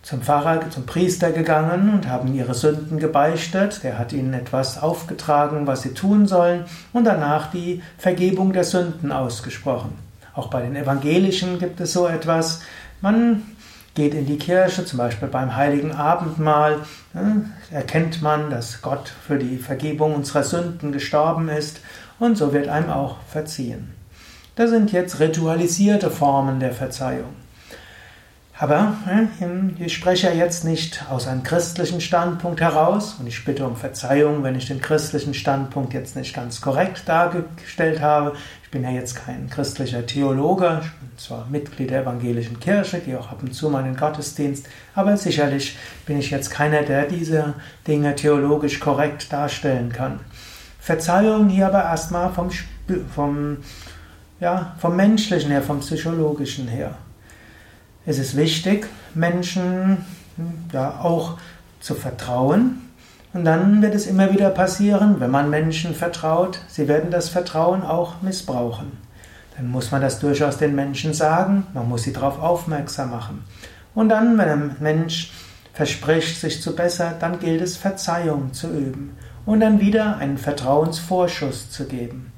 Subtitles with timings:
[0.04, 3.82] zum Pfarrer, zum Priester gegangen und haben ihre Sünden gebeichtet.
[3.84, 9.12] Der hat ihnen etwas aufgetragen, was sie tun sollen und danach die Vergebung der Sünden
[9.12, 9.98] ausgesprochen.
[10.34, 12.62] Auch bei den Evangelischen gibt es so etwas.
[13.02, 13.44] Man
[13.94, 16.80] geht in die Kirche, zum Beispiel beim Heiligen Abendmahl,
[17.72, 21.82] erkennt man, dass Gott für die Vergebung unserer Sünden gestorben ist
[22.20, 23.92] und so wird einem auch verziehen.
[24.56, 27.34] Das sind jetzt ritualisierte Formen der Verzeihung.
[28.62, 28.94] Aber
[29.80, 34.54] ich spreche jetzt nicht aus einem christlichen Standpunkt heraus und ich bitte um Verzeihung, wenn
[34.54, 38.36] ich den christlichen Standpunkt jetzt nicht ganz korrekt dargestellt habe.
[38.64, 43.20] Ich bin ja jetzt kein christlicher Theologe, ich bin zwar Mitglied der evangelischen Kirche, gehe
[43.20, 47.08] auch ab und zu mal in den Gottesdienst, aber sicherlich bin ich jetzt keiner, der
[47.08, 47.56] diese
[47.88, 50.20] Dinge theologisch korrekt darstellen kann.
[50.80, 52.52] Verzeihung hier aber erstmal vom,
[53.16, 53.58] vom
[54.40, 56.94] ja, vom menschlichen her, vom psychologischen her.
[58.06, 60.06] Es ist wichtig, Menschen
[60.74, 61.38] ja, auch
[61.80, 62.90] zu vertrauen.
[63.34, 67.84] Und dann wird es immer wieder passieren, wenn man Menschen vertraut, sie werden das Vertrauen
[67.84, 68.92] auch missbrauchen.
[69.56, 73.44] Dann muss man das durchaus den Menschen sagen, man muss sie darauf aufmerksam machen.
[73.94, 75.32] Und dann, wenn ein Mensch
[75.74, 81.70] verspricht, sich zu bessern, dann gilt es, Verzeihung zu üben und dann wieder einen Vertrauensvorschuss
[81.70, 82.32] zu geben.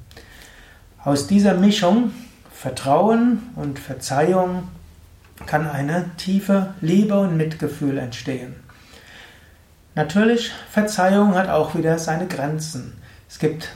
[1.02, 2.12] Aus dieser Mischung
[2.52, 4.68] Vertrauen und Verzeihung
[5.46, 8.54] kann eine tiefe Liebe und Mitgefühl entstehen.
[9.94, 13.00] Natürlich, Verzeihung hat auch wieder seine Grenzen.
[13.28, 13.68] Es gibt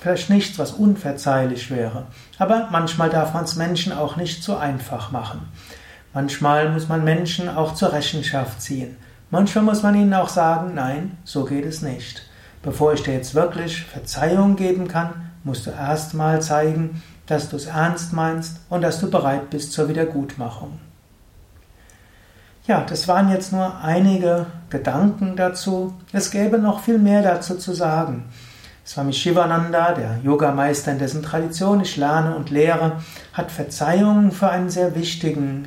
[0.00, 2.06] vielleicht nichts, was unverzeihlich wäre,
[2.38, 5.48] aber manchmal darf man es Menschen auch nicht so einfach machen.
[6.12, 8.96] Manchmal muss man Menschen auch zur Rechenschaft ziehen.
[9.30, 12.22] Manchmal muss man ihnen auch sagen, nein, so geht es nicht.
[12.62, 17.66] Bevor ich dir jetzt wirklich Verzeihung geben kann, musst du erstmal zeigen, dass du es
[17.66, 20.80] ernst meinst und dass du bereit bist zur Wiedergutmachung.
[22.70, 25.92] Ja, das waren jetzt nur einige Gedanken dazu.
[26.12, 28.28] Es gäbe noch viel mehr dazu zu sagen.
[28.86, 33.00] Swami Shivananda, der Yogameister, in dessen Tradition ich lerne und lehre,
[33.32, 35.64] hat Verzeihung für einen sehr wichtigen,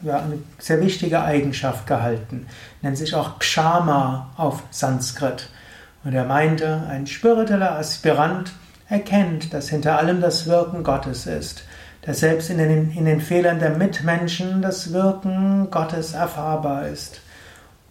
[0.00, 2.46] ja, eine sehr wichtige Eigenschaft gehalten.
[2.80, 5.50] Nennt sich auch Kshama auf Sanskrit.
[6.04, 8.52] Und er meinte, ein spiritueller Aspirant
[8.88, 11.64] erkennt, dass hinter allem das Wirken Gottes ist,
[12.06, 17.20] dass selbst in den, in den Fehlern der Mitmenschen das Wirken Gottes erfahrbar ist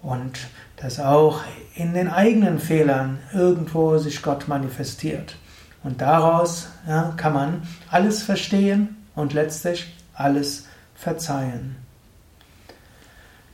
[0.01, 0.39] und
[0.77, 1.41] dass auch
[1.75, 5.35] in den eigenen Fehlern irgendwo sich Gott manifestiert.
[5.83, 11.75] Und daraus ja, kann man alles verstehen und letztlich alles verzeihen.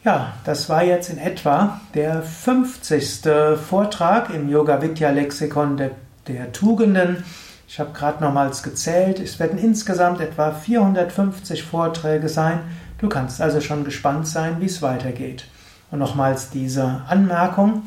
[0.04, 3.22] Ja, das war jetzt in etwa der 50.
[3.68, 5.92] Vortrag im Yoga Vidya Lexikon der
[6.28, 7.24] der Tugenden.
[7.72, 9.22] Ich habe gerade nochmals gezählt.
[9.22, 12.60] Es werden insgesamt etwa 450 Vorträge sein.
[12.98, 15.46] Du kannst also schon gespannt sein, wie es weitergeht.
[15.90, 17.84] Und nochmals diese Anmerkung.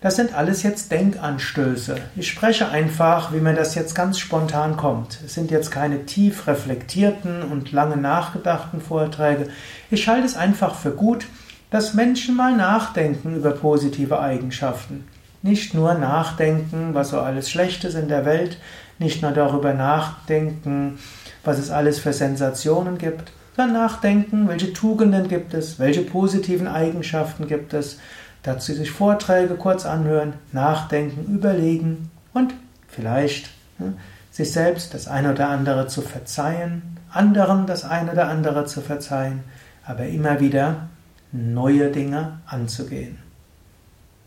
[0.00, 1.96] Das sind alles jetzt Denkanstöße.
[2.14, 5.18] Ich spreche einfach, wie mir das jetzt ganz spontan kommt.
[5.26, 9.48] Es sind jetzt keine tief reflektierten und lange nachgedachten Vorträge.
[9.90, 11.26] Ich halte es einfach für gut,
[11.70, 15.08] dass Menschen mal nachdenken über positive Eigenschaften.
[15.42, 18.58] Nicht nur nachdenken, was so alles Schlechtes in der Welt,
[18.98, 20.98] nicht nur darüber nachdenken,
[21.44, 27.46] was es alles für Sensationen gibt, sondern nachdenken, welche Tugenden gibt es, welche positiven Eigenschaften
[27.46, 27.98] gibt es.
[28.42, 32.54] Dazu sich Vorträge kurz anhören, nachdenken, überlegen und
[32.86, 33.94] vielleicht ne,
[34.30, 39.42] sich selbst das eine oder andere zu verzeihen, anderen das eine oder andere zu verzeihen,
[39.84, 40.88] aber immer wieder
[41.32, 43.18] neue Dinge anzugehen.